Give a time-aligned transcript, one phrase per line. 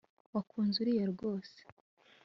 [0.33, 1.59] wakunze uriya rwose